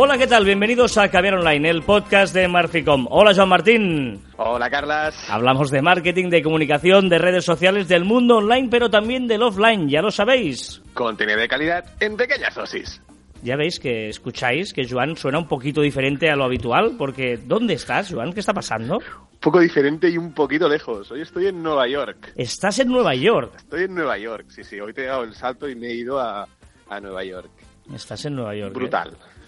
[0.00, 0.44] Hola, ¿qué tal?
[0.44, 3.08] Bienvenidos a Caviar Online, el podcast de Marficom.
[3.10, 4.22] Hola, Joan Martín.
[4.36, 5.28] Hola, Carlas.
[5.28, 9.88] Hablamos de marketing, de comunicación, de redes sociales, del mundo online, pero también del offline,
[9.88, 10.80] ya lo sabéis.
[10.94, 13.02] Contenido de calidad en pequeñas dosis.
[13.42, 17.74] Ya veis que escucháis que Joan suena un poquito diferente a lo habitual, porque ¿dónde
[17.74, 18.32] estás, Joan?
[18.32, 18.98] ¿Qué está pasando?
[18.98, 21.10] Un poco diferente y un poquito lejos.
[21.10, 22.34] Hoy estoy en Nueva York.
[22.36, 23.52] Estás en Nueva York.
[23.56, 24.78] Estoy en Nueva York, sí, sí.
[24.78, 26.46] Hoy te he dado el salto y me he ido a,
[26.88, 27.50] a Nueva York.
[27.92, 28.76] Estás en Nueva York.
[28.80, 28.90] ¿eh?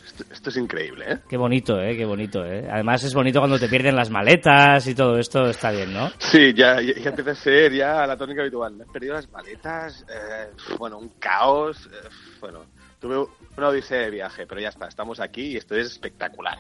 [0.05, 1.19] Esto, esto es increíble, ¿eh?
[1.29, 1.97] Qué bonito, ¿eh?
[1.97, 2.69] Qué bonito, ¿eh?
[2.71, 6.11] Además es bonito cuando te pierden las maletas y todo esto, está bien, ¿no?
[6.19, 8.75] Sí, ya, ya, ya empieza a ser ya la tónica habitual.
[8.75, 12.09] Me he perdido las maletas, eh, bueno, un caos, eh,
[12.41, 12.65] bueno,
[12.99, 13.27] tuve
[13.57, 16.59] una odisea de viaje, pero ya está, estamos aquí y esto es espectacular.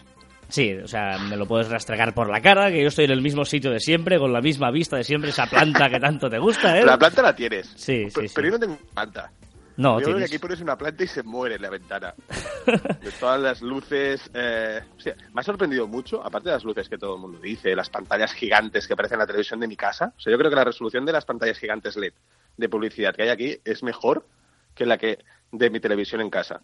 [0.48, 3.22] Sí, o sea, me lo puedes rastregar por la cara, que yo estoy en el
[3.22, 6.38] mismo sitio de siempre, con la misma vista de siempre, esa planta que tanto te
[6.38, 6.84] gusta, ¿eh?
[6.84, 7.72] La planta la tienes.
[7.76, 8.32] Sí, pero, sí, sí.
[8.34, 9.30] pero yo no tengo planta.
[9.80, 12.14] No, yo creo que aquí pones una planta y se muere en la ventana.
[12.66, 14.20] de todas las luces.
[14.34, 17.38] Eh, o sea, me ha sorprendido mucho, aparte de las luces que todo el mundo
[17.38, 20.12] dice, las pantallas gigantes que aparecen en la televisión de mi casa.
[20.18, 22.12] O sea, yo creo que la resolución de las pantallas gigantes LED
[22.58, 24.26] de publicidad que hay aquí es mejor
[24.74, 26.60] que la que de mi televisión en casa.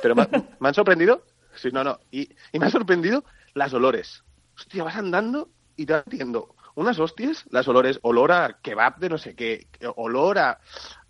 [0.00, 0.26] Pero me,
[0.58, 1.24] me han sorprendido.
[1.56, 2.00] Sí, no, no.
[2.10, 4.24] Y, y me han sorprendido las olores.
[4.56, 9.08] Hostia, vas andando y te vas entiendo unas hostias, las olores, olor a kebab de
[9.08, 10.60] no sé qué, olor a,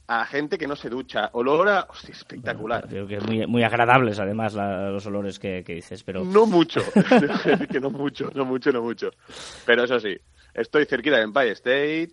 [0.09, 1.87] a gente que no se ducha, olor a...
[1.91, 2.87] Hostia, espectacular.
[2.89, 6.25] Creo que es muy, muy agradables, además, la- los olores que, que dices, pero...
[6.25, 6.81] No mucho,
[7.71, 9.11] que no mucho, no mucho, no mucho.
[9.65, 10.17] Pero eso sí,
[10.55, 12.11] estoy cerquita de Empire State,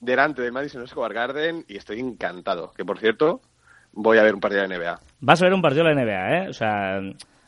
[0.00, 2.72] delante del Madison Square Garden y estoy encantado.
[2.76, 3.40] Que por cierto,
[3.92, 5.00] voy a ver un partido de NBA.
[5.20, 6.48] Vas a ver un partido de la NBA, ¿eh?
[6.48, 6.98] O sea,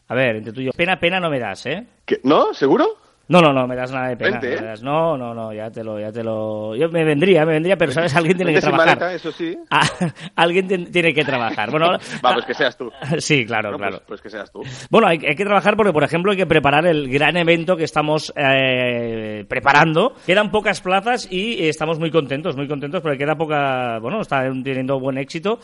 [0.08, 1.86] a ver, entre tú y yo, pena, pena no me das, ¿eh?
[2.04, 2.20] ¿Qué?
[2.24, 2.52] ¿No?
[2.54, 2.96] ¿Seguro?
[3.28, 4.38] No, no, no me das nada de pena.
[4.38, 4.60] Vente, no, ¿eh?
[4.60, 6.76] me das- no, no, no, ya te lo, ya te lo...
[6.76, 8.86] Yo me vendría, me vendría, pero sabes, alguien tiene que trabajar.
[8.86, 9.56] maleta, eso sí.
[9.70, 9.82] Ah,
[10.36, 11.70] alguien tiene que trabajar.
[11.70, 11.92] Bueno,
[12.24, 12.90] Va, pues que seas tú.
[13.18, 13.96] Sí, claro, No, claro.
[13.98, 14.62] Pues, pues que seas tú.
[14.90, 17.84] Bueno, hay, hay que trabajar porque, por ejemplo, hay que preparar el gran evento que
[17.84, 20.14] estamos eh, preparando.
[20.24, 24.42] Quedan pocas plazas y eh, estamos muy contentos, muy contentos porque queda poca, bueno, está
[24.42, 25.58] teniendo buen éxito.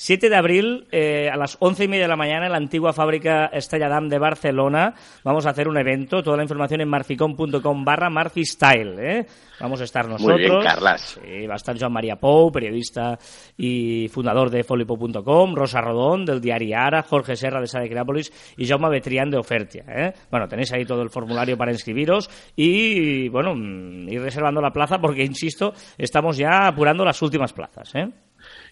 [0.00, 2.92] 7 de abril eh, a las once y media de la mañana en la antigua
[2.92, 4.94] fábrica Estella Damm de Barcelona
[5.24, 6.22] vamos a hacer un evento.
[6.22, 8.94] Toda la información en marficom.com barra marfistyle.
[8.96, 9.26] ¿eh?
[9.58, 10.38] Vamos a estar nosotros.
[10.38, 11.18] Muy bien, Carlas.
[11.20, 13.18] Sí, va a estar Joan María Pou, periodista
[13.56, 18.68] y fundador de folipo.com, Rosa Rodón, del diario Ara, Jorge Serra de Sade Creápolis y
[18.68, 19.84] Jaume Betrián de Ofertia.
[19.88, 20.12] ¿eh?
[20.30, 25.00] Bueno, tenéis ahí todo el formulario para inscribiros y, bueno, mm, ir reservando la plaza
[25.00, 27.92] porque, insisto, estamos ya apurando las últimas plazas.
[27.96, 28.08] ¿eh?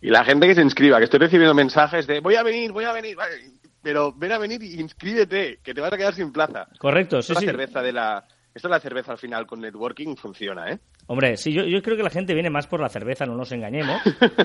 [0.00, 2.84] Y la gente que se inscriba, que estoy recibiendo mensajes de voy a venir, voy
[2.84, 3.34] a venir, vale,
[3.82, 6.66] pero ven a venir y inscríbete, que te vas a quedar sin plaza.
[6.78, 7.46] Correcto, sí, Esto sí.
[7.46, 8.26] la cerveza de la...
[8.56, 10.78] Esto es la cerveza al final con networking funciona, ¿eh?
[11.08, 13.52] Hombre, sí, yo, yo creo que la gente viene más por la cerveza, no nos
[13.52, 14.00] engañemos.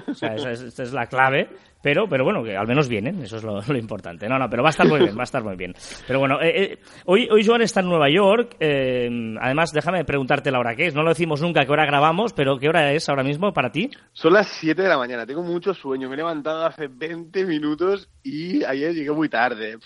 [0.10, 1.48] O sea, esa es, esta es la clave.
[1.82, 4.28] Pero, pero bueno, que al menos vienen, eso es lo, lo importante.
[4.28, 5.74] No, no, pero va a estar muy bien, va a estar muy bien.
[6.06, 8.58] Pero bueno, eh, eh, hoy, hoy Joan está en Nueva York.
[8.60, 10.94] eh, además, déjame preguntarte la hora que es.
[10.94, 13.90] No lo decimos nunca qué hora grabamos, pero ¿qué hora es ahora mismo para ti?
[14.12, 18.10] Son las 7 de la mañana, tengo mucho sueño, me he levantado hace 20 minutos
[18.24, 19.78] y ayer llegué muy tarde.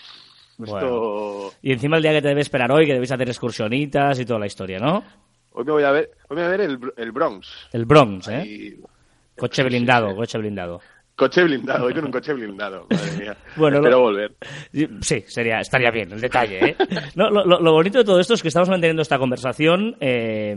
[0.62, 1.52] Esto...
[1.62, 4.40] Y encima el día que te debe esperar hoy, que debéis hacer excursionitas y toda
[4.40, 5.04] la historia, ¿no?
[5.52, 7.68] Hoy me voy a ver, hoy me voy a ver el, el Bronx.
[7.72, 8.76] El Bronx, ¿eh?
[9.36, 10.16] Coche sí, blindado, sí.
[10.16, 10.80] coche blindado.
[11.16, 13.36] Coche blindado, hoy con un coche blindado, madre mía.
[13.56, 14.36] Bueno, Espero lo- volver.
[15.00, 16.58] Sí, sería, estaría bien el detalle.
[16.70, 16.76] ¿eh?
[17.14, 20.54] No, lo, lo- bonito de todo esto es que estamos manteniendo esta conversación eh,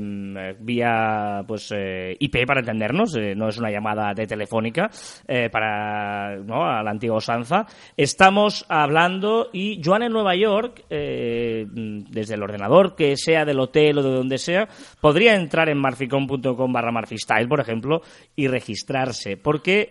[0.59, 4.89] vía pues eh, IP para entendernos, eh, no es una llamada de telefónica
[5.29, 6.65] eh, para ¿no?
[6.65, 7.65] a la antigua usanza.
[7.95, 13.99] Estamos hablando y Joan en Nueva York, eh, desde el ordenador, que sea del hotel
[13.99, 14.67] o de donde sea,
[14.99, 18.01] podría entrar en marficom.com barra marfistyle, por ejemplo,
[18.35, 19.89] y registrarse, porque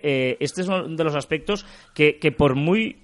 [0.59, 1.65] este es uno de los aspectos
[1.95, 2.97] que, que por muy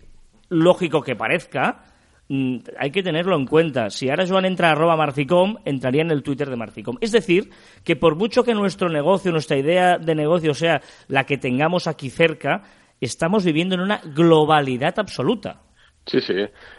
[0.48, 1.84] lógico que parezca,
[2.28, 3.90] mm, hay que tenerlo en cuenta.
[3.90, 6.96] Si ahora Joan entra a arroba marficom, entraría en el Twitter de Marficom.
[7.00, 7.50] Es decir,
[7.84, 12.10] que por mucho que nuestro negocio, nuestra idea de negocio sea la que tengamos aquí
[12.10, 12.62] cerca,
[13.00, 15.60] estamos viviendo en una globalidad absoluta.
[16.06, 16.34] Sí, sí,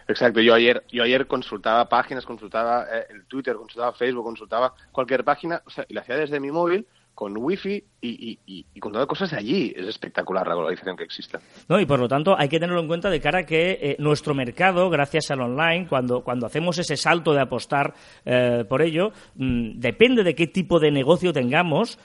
[0.07, 0.39] exacto.
[0.39, 5.63] Yo ayer, yo ayer consultaba páginas, consultaba eh, el Twitter, consultaba Facebook, consultaba cualquier página,
[5.65, 6.85] o sea, y lo hacía desde mi móvil
[7.15, 9.73] con wifi y, y, y, y contaba cosas de allí.
[9.75, 11.39] Es espectacular la globalización que existe.
[11.69, 11.79] ¿no?
[11.79, 14.89] Y por lo tanto hay que tenerlo en cuenta de cara que eh, nuestro mercado,
[14.89, 17.93] gracias al online, cuando, cuando hacemos ese salto de apostar
[18.25, 21.97] eh, por ello, mm, depende de qué tipo de negocio tengamos,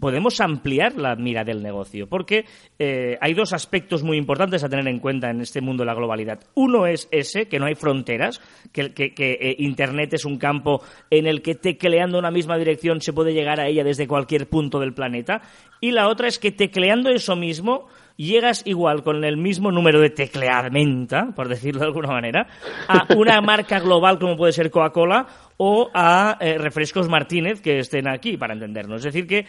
[0.00, 2.46] podemos ampliar la mira del negocio, porque
[2.78, 5.94] eh, hay dos aspectos muy importantes a tener en cuenta en este mundo de la
[5.94, 6.40] globalidad.
[6.54, 8.40] Uno es ese, que no hay fronteras,
[8.72, 13.34] que, eh, Internet es un campo en el que tecleando una misma dirección se puede
[13.34, 15.42] llegar a ella desde cualquier punto del planeta.
[15.80, 17.86] Y la otra es que tecleando eso mismo
[18.18, 22.46] llegas igual con el mismo número de tecleamenta, por decirlo de alguna manera,
[22.88, 25.26] a una marca global como puede ser Coca-Cola
[25.56, 29.04] o a eh, Refrescos Martínez que estén aquí, para entendernos.
[29.04, 29.46] Es decir, que,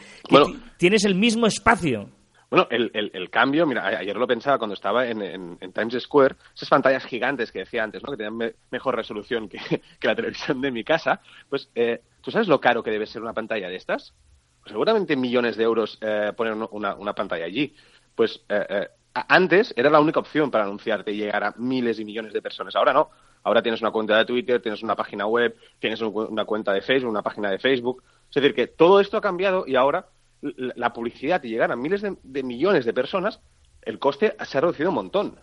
[0.78, 2.10] tienes el mismo espacio.
[2.50, 7.06] Bueno, el, el, cambio, mira, ayer lo pensaba cuando estaba en, Times Square, esas pantallas
[7.06, 8.12] gigantes que decía antes, ¿no?
[8.12, 12.60] que tenían mejor resolución que, la televisión de mi casa, pues, eh, ¿tú sabes lo
[12.60, 14.16] caro que debe ser una pantalla de estas?
[14.62, 17.74] Pues seguramente millones de euros eh, poner una, una, pantalla allí.
[18.20, 22.34] Pues eh, antes era la única opción para anunciarte y llegar a miles y millones
[22.34, 22.76] de personas.
[22.76, 23.12] Ahora no.
[23.44, 27.12] Ahora tienes una cuenta de Twitter, tienes una página web, tienes una cuenta de Facebook,
[27.12, 28.04] una página de Facebook.
[28.28, 30.08] Es decir, que todo esto ha cambiado y ahora
[30.42, 33.40] la publicidad y llegar a miles de, millones de personas,
[33.84, 35.40] el coste se ha reducido un montón.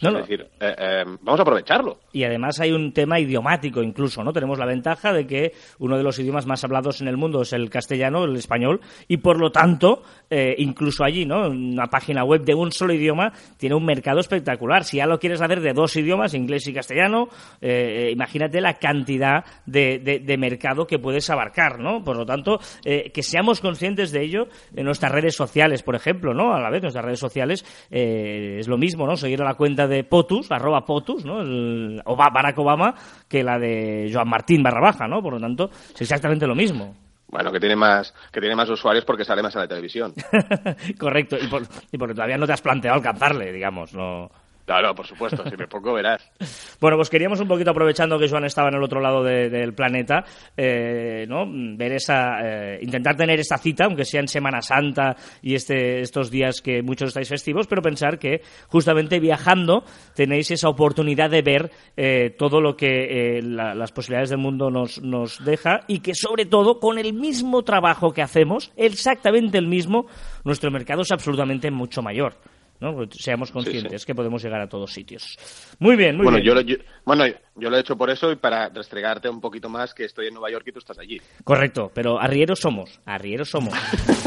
[0.00, 2.00] Es decir, eh, eh, vamos a aprovecharlo.
[2.12, 4.32] Y además hay un tema idiomático incluso, ¿no?
[4.32, 7.52] Tenemos la ventaja de que uno de los idiomas más hablados en el mundo es
[7.52, 11.48] el castellano, el español, y por lo tanto, eh, incluso allí, ¿no?
[11.48, 14.82] Una página web de un solo idioma tiene un mercado espectacular.
[14.82, 17.28] Si ya lo quieres hacer de dos idiomas, inglés y castellano,
[17.60, 22.02] imagínate la cantidad de, de, mercado que puedes abarcar, ¿no?
[22.02, 26.54] Por lo tanto, que seamos conscientes de ello en nuestras redes sociales, por ejemplo, ¿no?
[26.54, 29.16] A la vez, nuestras redes sociales es lo mismo, ¿no?
[29.16, 31.40] Seguir a la cuenta de POTUS, arroba POTUS, ¿no?
[31.40, 32.94] El, o Barack Obama,
[33.28, 35.22] que la de Joan Martín barra baja, ¿no?
[35.22, 36.94] Por lo tanto, es exactamente lo mismo.
[37.28, 40.14] Bueno, que tiene más que tiene más usuarios porque sale más en la televisión.
[40.98, 41.46] Correcto, y,
[41.92, 44.30] y porque todavía no te has planteado alcanzarle, digamos, no
[44.64, 46.30] Claro, por supuesto, si me pongo verás.
[46.80, 50.24] bueno, pues queríamos un poquito, aprovechando que Joan estaba en el otro lado del planeta,
[50.56, 51.44] eh, ¿no?
[51.48, 56.30] Ver esa, eh, intentar tener esta cita, aunque sea en Semana Santa y este, estos
[56.30, 59.84] días que muchos estáis festivos, pero pensar que justamente viajando
[60.14, 65.44] tenéis esa oportunidad de ver eh, todo lo que las posibilidades del mundo nos, nos
[65.44, 70.06] deja y que sobre todo con el mismo trabajo que hacemos, exactamente el mismo,
[70.44, 72.36] nuestro mercado es absolutamente mucho mayor.
[72.84, 72.94] ¿No?
[72.94, 75.36] Pues seamos conscientes que podemos llegar a todos sitios.
[75.78, 76.66] Muy bien, muy bueno, bien.
[76.66, 77.24] Yo bueno,
[77.56, 80.34] yo lo he hecho por eso y para restregarte un poquito más que estoy en
[80.34, 81.20] Nueva York y tú estás allí.
[81.42, 83.74] Correcto, pero arrieros somos, arrieros somos.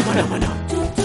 [0.05, 0.97] bueno, bueno.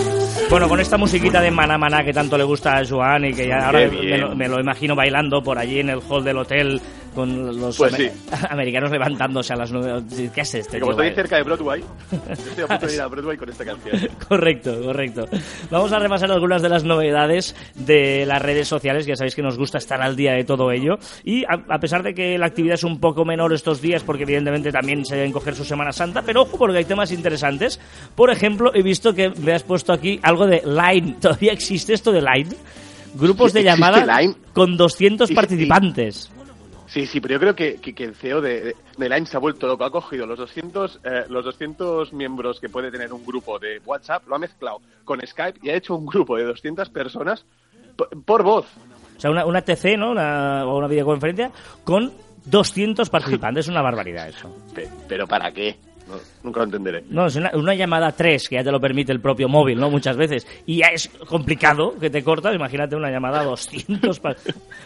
[0.48, 3.46] Bueno, con esta musiquita de Maná Maná que tanto le gusta a Joan y que
[3.46, 3.88] ya ahora
[4.34, 6.80] me lo, imagino bailando por allí en el hall del hotel
[7.14, 7.94] con los pues
[8.50, 10.02] americanos levantándose a las nueve.
[10.34, 10.80] ¿Qué es este?
[10.80, 11.82] Como estoy cerca de Broadway,
[12.30, 14.08] estoy a punto de ir a Broadway con esta canción.
[14.28, 15.28] correcto, correcto.
[15.70, 19.58] Vamos a repasar algunas de las novedades de las redes sociales, ya sabéis que nos
[19.58, 20.98] gusta estar al día de todo ello.
[21.24, 24.70] Y a, pesar de que la actividad es un poco menor estos días, porque evidentemente
[24.70, 27.80] también se deben coger su Semana Santa, pero ojo porque hay temas interesantes.
[28.14, 31.16] Por ejemplo, he visto que me has puesto aquí algo de Line.
[31.20, 32.50] ¿Todavía existe esto de Line?
[33.14, 34.06] Grupos de llamada
[34.54, 36.30] con 200 participantes.
[36.92, 39.82] Sí, sí, pero yo creo que, que, el CEO de, Line se ha vuelto loco.
[39.82, 44.28] Ha cogido los 200, eh, los 200 miembros que puede tener un grupo de WhatsApp,
[44.28, 47.46] lo ha mezclado con Skype y ha hecho un grupo de 200 personas
[48.26, 48.66] por, voz.
[49.16, 50.10] O sea, una, una TC, ¿no?
[50.10, 51.50] Una, o una videoconferencia
[51.82, 52.12] con
[52.44, 53.64] 200 participantes.
[53.64, 54.54] es una barbaridad eso.
[55.08, 55.78] ¿Pero para qué?
[56.42, 57.04] Nunca lo entenderé.
[57.08, 59.90] No, es una, llamada 3 que ya te lo permite el propio móvil, ¿no?
[59.90, 60.46] Muchas veces.
[60.66, 62.54] Y ya es complicado que te cortas.
[62.54, 64.20] Imagínate una llamada 200.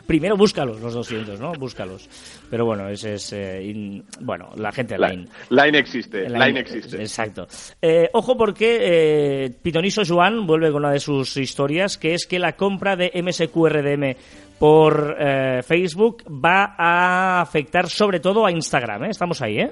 [0.07, 1.53] Primero búscalos, los 200, ¿no?
[1.53, 2.09] Búscalos.
[2.51, 3.33] Pero bueno, ese es.
[3.33, 5.27] Eh, bueno, la gente Line.
[5.51, 6.29] Line existe.
[6.29, 7.01] Line, existe.
[7.01, 7.47] Exacto.
[7.81, 12.39] Eh, ojo porque eh, Pitoniso Joan vuelve con una de sus historias, que es que
[12.39, 14.17] la compra de MSQRDM
[14.59, 19.05] por eh, Facebook va a afectar sobre todo a Instagram.
[19.05, 19.11] ¿eh?
[19.11, 19.71] Estamos ahí, ¿eh?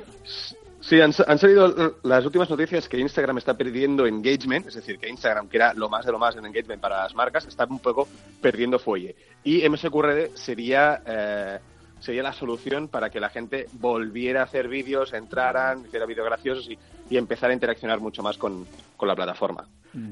[0.87, 5.49] Sí, han, salido las últimas noticias que Instagram está perdiendo engagement, es decir, que Instagram,
[5.49, 8.07] que era lo más de lo más en engagement para las marcas, está un poco
[8.43, 9.17] perdiendo fuelle.
[9.45, 11.59] Y MSQRD sería, eh,
[12.01, 16.69] sería la solución para que la gente volviera a hacer vídeos, entraran, hiciera vídeos graciosos
[16.69, 18.67] y, y empezara a interaccionar mucho más con,
[19.01, 19.67] la plataforma.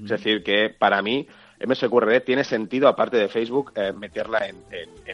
[0.05, 1.27] Es decir, que para mí
[1.67, 4.57] MSQRD tiene sentido, aparte de Facebook, eh, meterla en,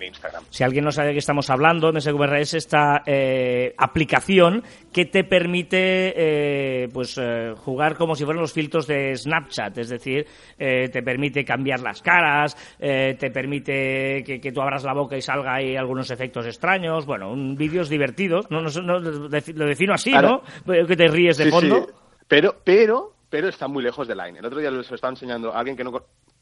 [0.03, 0.45] Instagram.
[0.51, 4.63] Si alguien no sabe de qué estamos hablando, MSQRD es esta eh, aplicación
[4.93, 7.21] que te permite eh, pues
[7.57, 10.27] jugar como si fueran los filtros de Snapchat, es decir,
[10.57, 15.77] te permite cambiar las caras, te permite que, tú abras la boca y salga ahí
[15.77, 20.43] algunos efectos extraños, bueno, un, vídeos divertidos, no, no, lo defino así, ¿no?
[20.65, 21.87] Que te ríes de fondo.
[21.87, 21.93] Sí.
[22.29, 24.39] Pero, pero, pero está muy lejos de Line.
[24.39, 25.93] El otro día les estaba enseñando a alguien que no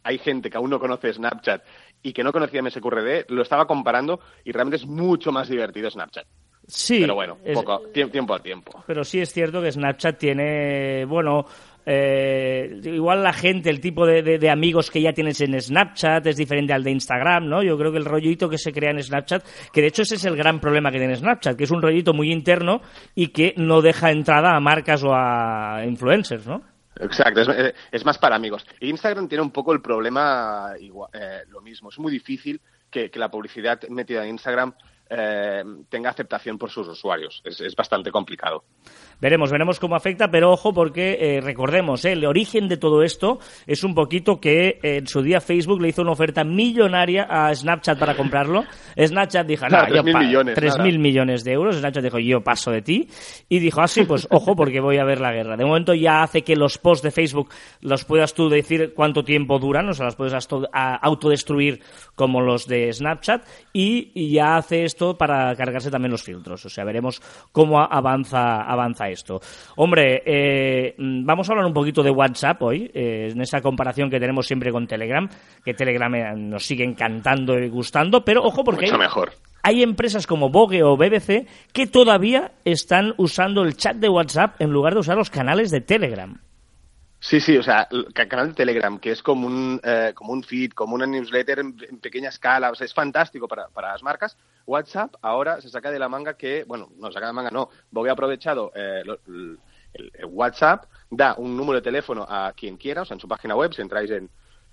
[0.07, 1.63] hay gente que aún no conoce Snapchat
[2.03, 6.27] y que no conocía MSQRD, lo estaba comparando y realmente es mucho más divertido Snapchat.
[6.69, 7.01] Sí.
[7.01, 8.85] Pero bueno, poco, tiempo al tiempo.
[8.87, 11.47] Pero sí es cierto que Snapchat tiene, bueno,
[11.85, 16.73] eh, igual la gente, el tipo de, amigos que ya tienes en Snapchat es diferente
[16.73, 17.63] al de Instagram, ¿no?
[17.63, 20.25] Yo creo que el rollito que se crea en Snapchat, que de hecho ese es
[20.25, 22.81] el gran problema que tiene Snapchat, que es un rollito muy interno
[23.15, 26.63] y que no deja entrada a marcas o a influencers, ¿no?
[27.01, 28.67] Exacto, es, eh, es, más para amigos.
[28.81, 31.91] Instagram tiene un poco el problema igual, eh, lo mismo.
[31.91, 32.61] Es muy difícil
[32.91, 34.75] que, que, la publicidad metida en Instagram
[35.09, 37.41] eh, tenga aceptación por sus usuarios.
[37.45, 38.65] Es, es, bastante complicado.
[39.21, 43.39] Veremos, veremos cómo afecta, pero ojo porque eh, recordemos, eh, el origen de todo esto
[43.67, 47.99] es un poquito que en su día Facebook le hizo una oferta millonaria a Snapchat
[47.99, 48.65] para comprarlo.
[48.99, 50.59] Snapchat dijo, nada, 3.000 millones.
[50.59, 51.77] 3.000 millones de euros.
[51.77, 53.09] Snapchat dijo, yo paso de ti.
[53.49, 55.57] Y dijo, ah, sí, pues ojo porque voy a ver la guerra.
[55.57, 59.59] De momento ya hace que los posts de Facebook los puedas tú decir cuánto tiempo
[59.59, 60.35] duran, o sea, los puedes
[60.73, 61.81] autodestruir
[62.15, 66.65] como los de Snapchat y, y ya hace esto para cargarse también los filtros.
[66.65, 67.21] O sea, veremos
[67.53, 69.41] cómo avanza, avanza esto.
[69.77, 74.19] Hombre, eh, vamos a hablar un poquito de WhatsApp hoy, eh, en esa comparación que
[74.19, 75.29] tenemos siempre con Telegram,
[75.63, 78.87] que Telegram eh, nos sigue encantando y gustando, pero ojo porque...
[78.87, 79.33] Mucho hay, mejor.
[79.63, 84.71] Hay empresas como Vogue o BBC que todavía están usando el chat de WhatsApp en
[84.71, 86.41] lugar de usar los canales de Telegram.
[87.27, 90.45] Sí, sí, o sea, el canal de Telegram, que es como un, eh, como un
[90.45, 94.37] feed, como una newsletter en, pequeña escala, o sea, es fantástico para, para las marcas.
[94.65, 97.69] WhatsApp ahora se saca de la manga que, bueno, no saca de la manga, no,
[97.91, 99.59] Vogue ha aprovechado eh, el,
[100.29, 103.75] WhatsApp, da un número de teléfono a quien quiera, o sea, en su página web,
[103.75, 104.31] si entráis en,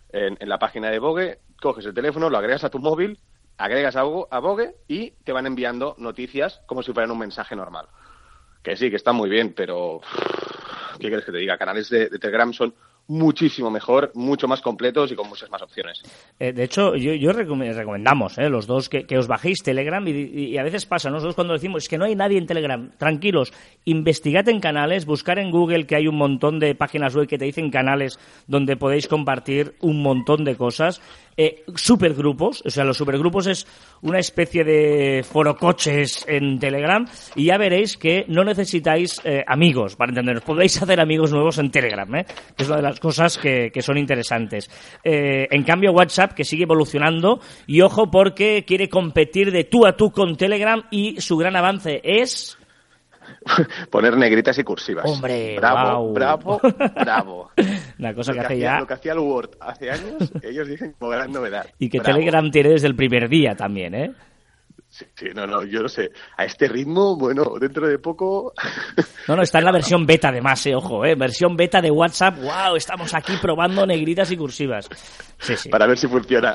[0.10, 3.18] en, en la página de Vogue, coges el teléfono, lo agregas a tu móvil,
[3.58, 7.88] agregas a, a Vogue y te van enviando noticias como si fueran un mensaje normal.
[8.62, 10.02] Que sí, que está muy bien, pero
[10.98, 11.58] ¿qué quieres que te diga?
[11.58, 12.74] Canales de, Telegram son
[13.08, 16.02] muchísimo mejor, mucho más completos y con muchas más opciones.
[16.40, 20.86] Eh, de hecho, yo, recomendamos, eh, los dos, que, os bajéis Telegram y, a veces
[20.86, 23.52] pasa, nosotros cuando decimos es que no hay nadie en Telegram, tranquilos,
[23.84, 27.46] investigad en canales, buscar en Google que hay un montón de páginas web que te
[27.46, 31.02] dicen canales donde podéis compartir un montón de cosas.
[31.36, 33.68] Eh, supergrupos, o sea, los supergrupos es
[34.02, 40.12] una especie de forocoches en Telegram y ya veréis que no necesitáis eh, amigos para
[40.12, 42.26] entendernos, podéis hacer amigos nuevos en Telegram, ¿eh?
[42.56, 44.70] que es una de las cosas que, que son interesantes.
[45.04, 49.96] Eh, en cambio, WhatsApp, que sigue evolucionando, y ojo porque quiere competir de tú a
[49.96, 52.58] tú con Telegram y su gran avance es...
[53.90, 55.06] Poner negritas y cursivas.
[55.06, 56.14] Hombre, bravo, wow.
[56.14, 56.62] bravo,
[56.96, 57.52] bravo.
[58.00, 58.80] Una cosa lo que, que hace hacía, ya.
[58.80, 61.66] Lo que hacía el Word hace años, ellos dicen como gran novedad.
[61.80, 62.18] Y que bravo.
[62.18, 64.14] Telegram tiene desde el primer día también, ¿eh?
[64.94, 66.12] Sí, sí, no, no, yo no sé.
[66.38, 68.54] A este ritmo, bueno, dentro de poco.
[69.26, 71.16] No, no, está en la versión beta además, eh, ojo, eh.
[71.16, 72.40] Versión beta de WhatsApp.
[72.40, 72.76] ¡Wow!
[72.76, 74.90] Estamos aquí probando negritas y cursivas.
[75.40, 75.70] Sí, sí.
[75.70, 76.54] Para ver si funciona.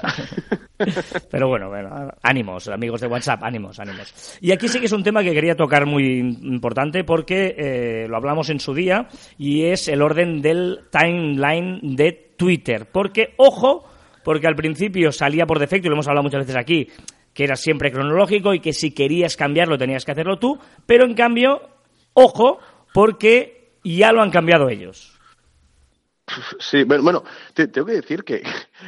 [1.31, 4.37] Pero bueno, bueno, ánimos, amigos de WhatsApp, ánimos, ánimos.
[4.43, 8.19] Y aquí sí que es un tema que quería tocar muy importante porque eh, lo
[8.19, 12.87] hablamos en su día y es el orden del timeline de Twitter.
[12.93, 13.89] Porque, ojo,
[14.23, 16.89] porque al principio salía por defecto, y lo hemos hablado muchas veces aquí,
[17.39, 21.15] que era siempre cronológico y que si querías cambiarlo tenías que hacerlo tú, pero en
[21.15, 21.71] cambio,
[22.13, 22.59] ojo,
[22.93, 25.17] porque ya lo han cambiado ellos.
[26.59, 27.23] Sí, bueno,
[27.55, 28.43] te, tengo que decir que,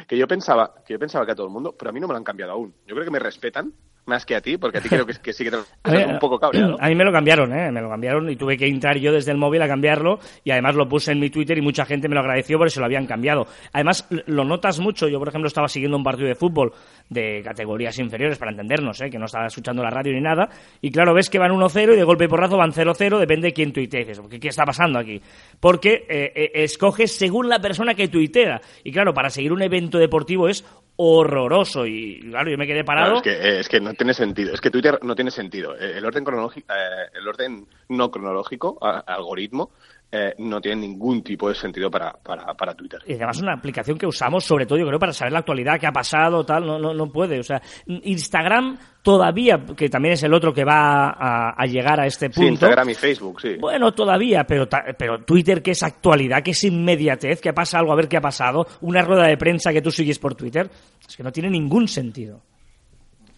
[0.05, 2.09] que, yo pensaba, que yo pensaba que a todo el mundo, pero a mí no
[2.09, 2.75] me lo han cambiado aún.
[2.85, 3.71] Yo creo que me respetan
[4.05, 5.57] más que a ti, porque a ti creo que, que sí que te
[5.91, 6.75] ver, un poco cabreado.
[6.79, 7.71] A mí me lo cambiaron, ¿eh?
[7.71, 10.75] Me lo cambiaron y tuve que entrar yo desde el móvil a cambiarlo y además
[10.75, 13.05] lo puse en mi Twitter y mucha gente me lo agradeció porque se lo habían
[13.05, 13.47] cambiado.
[13.73, 15.07] Además, lo notas mucho.
[15.07, 16.73] Yo, por ejemplo, estaba siguiendo un partido de fútbol
[17.09, 19.09] de categorías inferiores, para entendernos, ¿eh?
[19.09, 20.49] Que no estaba escuchando la radio ni nada.
[20.81, 23.53] Y claro, ves que van 1-0 y de golpe y porrazo van 0-0, depende de
[23.53, 24.05] quién tuitee.
[24.05, 25.21] ¿Qué, ¿Qué está pasando aquí?
[25.59, 28.61] Porque eh, eh, escoges según la persona que tuitea.
[28.83, 31.85] Y claro, para seguir un evento deportivo es horroroso.
[31.85, 33.21] Y claro yo me quedé parado.
[33.21, 34.53] claro, es, que, es que no tiene sentido.
[34.53, 35.75] Es que Twitter no tiene sentido.
[35.75, 39.71] El orden cronológico eh, el orden no cronológico a, algoritmo
[40.13, 43.01] eh, no tiene ningún tipo de sentido para, para, para, Twitter.
[43.07, 45.79] Y además es una aplicación que usamos sobre todo, yo creo, para saber la actualidad,
[45.79, 47.39] qué ha pasado, tal, no, no, no puede.
[47.39, 52.05] O sea, Instagram todavía, que también es el otro que va a, a llegar a
[52.05, 52.41] este punto.
[52.41, 53.55] Sí, Instagram y Facebook, sí.
[53.57, 57.95] Bueno, todavía, pero, pero Twitter, que es actualidad, que es inmediatez, que pasa algo, a
[57.95, 60.69] ver qué ha pasado, una rueda de prensa que tú sigues por Twitter,
[61.07, 62.41] es que no tiene ningún sentido.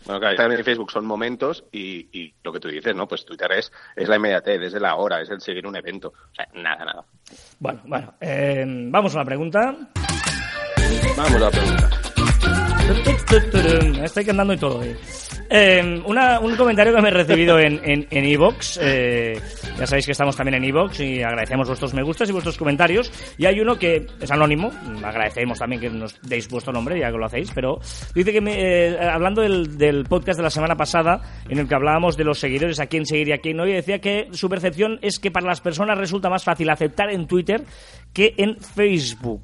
[0.05, 3.07] Bueno, claro, Instagram y Facebook son momentos y, y, lo que tú dices, ¿no?
[3.07, 6.09] Pues Twitter es, es la inmediatez, es la hora, es el seguir un evento.
[6.09, 7.05] O sea, nada, nada.
[7.59, 9.75] Bueno, bueno, eh, vamos a la pregunta.
[11.15, 12.02] Vamos a la pregunta.
[14.03, 14.83] Estoy cantando y todo.
[14.83, 14.95] Eh.
[15.49, 18.79] Eh, una, un comentario que me he recibido en en, en Evox.
[18.81, 19.39] Eh,
[19.77, 23.11] ya sabéis que estamos también en Evox y agradecemos vuestros me gustas y vuestros comentarios.
[23.37, 24.71] Y hay uno que es anónimo.
[25.03, 27.51] Agradecemos también que nos deis vuestro nombre, ya que lo hacéis.
[27.53, 27.79] Pero
[28.15, 31.75] dice que, me, eh, hablando del, del, podcast de la semana pasada, en el que
[31.75, 34.49] hablábamos de los seguidores, a quién seguir y a quién no, y decía que su
[34.49, 37.63] percepción es que para las personas resulta más fácil aceptar en Twitter
[38.13, 39.41] que en Facebook.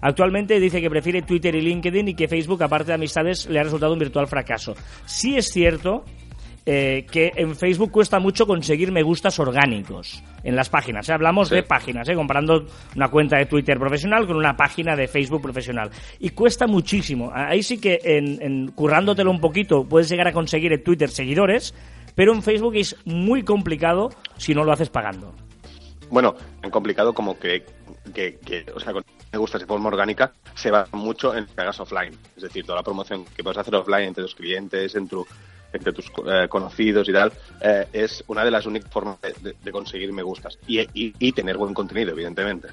[0.00, 3.62] Actualmente dice que prefiere Twitter y LinkedIn y que Facebook, aparte de amistades, le ha
[3.62, 4.74] resultado un virtual fracaso.
[5.06, 6.04] Sí es cierto
[6.66, 11.08] eh, que en Facebook cuesta mucho conseguir me gustas orgánicos en las páginas.
[11.08, 11.12] ¿eh?
[11.12, 12.14] Hablamos de páginas, ¿eh?
[12.14, 15.90] comparando una cuenta de Twitter profesional con una página de Facebook profesional.
[16.18, 17.30] Y cuesta muchísimo.
[17.32, 21.74] Ahí sí que en, en currándotelo un poquito puedes llegar a conseguir en Twitter seguidores,
[22.14, 25.32] pero en Facebook es muy complicado si no lo haces pagando.
[26.12, 27.64] Bueno, en complicado como que,
[28.14, 31.60] que, que o sea, con me gusta de forma orgánica se va mucho en que
[31.60, 32.16] hagas offline.
[32.36, 35.26] Es decir, toda la promoción que puedes hacer offline entre tus clientes, entre, tu,
[35.72, 37.32] entre tus eh, conocidos y tal,
[37.62, 40.58] eh, es una de las únicas formas de, de conseguir me gustas.
[40.66, 42.68] Y, y, y, tener buen contenido, evidentemente.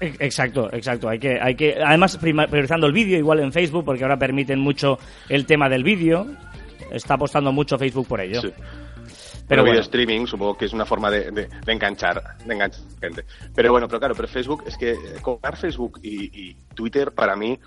[0.00, 1.08] Exacto, exacto.
[1.08, 4.98] Hay que, hay que, además priorizando el vídeo igual en Facebook, porque ahora permiten mucho
[5.28, 6.26] el tema del vídeo.
[6.92, 8.40] Está apostando mucho Facebook por ello.
[8.40, 8.52] Sí.
[9.52, 9.72] Pero bueno.
[9.72, 13.24] video streaming supongo que es una forma de, de, de, enganchar, de enganchar gente.
[13.54, 17.58] Pero bueno, pero claro, pero Facebook es que comparar Facebook y, y Twitter para mí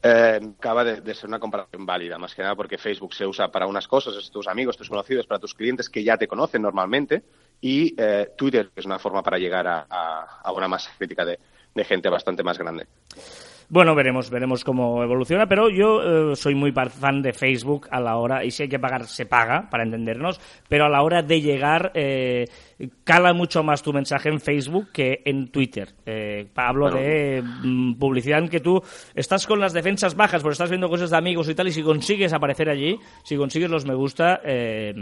[0.00, 3.50] eh, acaba de, de, ser una comparación válida, más que nada porque Facebook se usa
[3.50, 6.62] para unas cosas, es tus amigos, tus conocidos, para tus clientes que ya te conocen
[6.62, 7.24] normalmente,
[7.60, 11.40] y eh, Twitter es una forma para llegar a, a, a una masa crítica de,
[11.74, 12.86] de gente bastante más grande.
[13.70, 18.16] Bueno, veremos, veremos cómo evoluciona, pero yo eh, soy muy fan de Facebook a la
[18.16, 21.42] hora, y si hay que pagar, se paga, para entendernos, pero a la hora de
[21.42, 22.46] llegar, eh,
[23.04, 25.90] cala mucho más tu mensaje en Facebook que en Twitter.
[26.06, 26.98] Eh, hablo bueno.
[26.98, 28.82] de mm, publicidad en que tú
[29.14, 31.82] estás con las defensas bajas, porque estás viendo cosas de amigos y tal, y si
[31.82, 34.94] consigues aparecer allí, si consigues los me gusta, eh,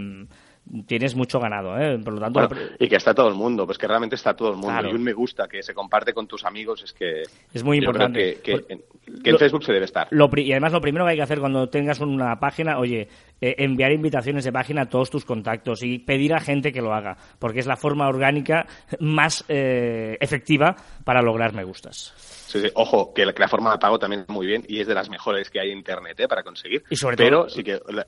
[0.87, 1.99] tienes mucho ganado, ¿eh?
[1.99, 2.49] Por lo tanto...
[2.49, 4.69] Bueno, y que está todo el mundo, pues que realmente está todo el mundo.
[4.69, 4.91] Claro.
[4.91, 7.23] Y un me gusta que se comparte con tus amigos es que...
[7.53, 8.41] Es muy importante.
[8.43, 8.83] Que, que,
[9.23, 10.09] que, en Facebook se debe estar.
[10.11, 13.09] Lo, y además lo primero que hay que hacer cuando tengas una página, oye,
[13.41, 16.95] eh, enviar invitaciones de página a todos tus contactos y pedir a gente que lo
[16.95, 18.67] haga, porque es la forma orgánica
[19.01, 22.13] más eh, efectiva para lograr me gustas.
[22.17, 22.69] Sí, sí.
[22.75, 24.95] Ojo, que la, que la, forma de pago también es muy bien y es de
[24.95, 26.29] las mejores que hay en Internet ¿eh?
[26.29, 26.83] para conseguir.
[26.91, 27.49] Y sobre pero todo...
[27.51, 27.81] sí que...
[27.89, 28.07] La,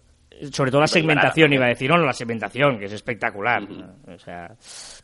[0.52, 3.62] sobre todo la segmentación, iba a decir, no, no, la segmentación, que es espectacular.
[3.62, 4.54] O sea,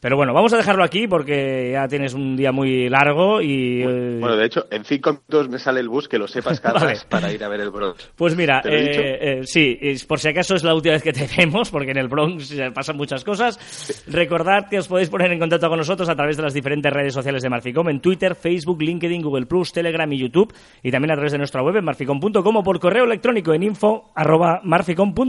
[0.00, 3.82] pero bueno, vamos a dejarlo aquí porque ya tienes un día muy largo y...
[3.82, 6.82] Bueno, bueno de hecho, en cinco minutos me sale el bus, que lo sepas, Carlos,
[6.84, 6.98] vale.
[7.08, 8.10] para ir a ver el Bronx.
[8.14, 11.70] Pues mira, eh, eh, sí, por si acaso es la última vez que te vemos,
[11.70, 13.56] porque en el Bronx pasan muchas cosas.
[13.56, 14.10] Sí.
[14.10, 17.14] Recordad que os podéis poner en contacto con nosotros a través de las diferentes redes
[17.14, 21.32] sociales de Marficom, en Twitter, Facebook, LinkedIn, Google+, Telegram y YouTube, y también a través
[21.32, 25.23] de nuestra web en marficom.com o por correo electrónico en info arroba marficom.com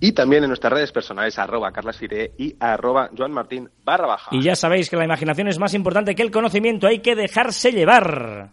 [0.00, 4.30] y también en nuestras redes personales, arroba carlasfire y arroba joanmartin barra baja.
[4.32, 7.72] Y ya sabéis que la imaginación es más importante que el conocimiento, hay que dejarse
[7.72, 8.52] llevar.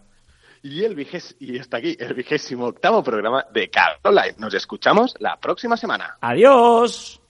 [0.62, 4.36] Y, el vigés, y hasta aquí el vigésimo octavo programa de Carlo Live.
[4.38, 6.16] Nos escuchamos la próxima semana.
[6.22, 7.20] ¡Adiós!